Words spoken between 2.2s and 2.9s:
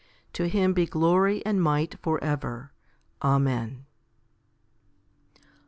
ever.